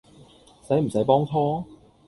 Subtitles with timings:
[0.67, 1.63] 駛唔駛幫拖？